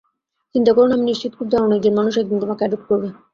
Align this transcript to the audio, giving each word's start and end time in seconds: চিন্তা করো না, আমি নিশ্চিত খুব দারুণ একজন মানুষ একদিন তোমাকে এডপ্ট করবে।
চিন্তা 0.55 0.71
করো 0.73 0.87
না, 0.87 0.95
আমি 0.97 1.05
নিশ্চিত 1.07 1.31
খুব 1.37 1.47
দারুণ 1.51 1.71
একজন 1.73 1.93
মানুষ 1.99 2.13
একদিন 2.15 2.37
তোমাকে 2.43 2.61
এডপ্ট 2.63 2.85
করবে। 2.89 3.07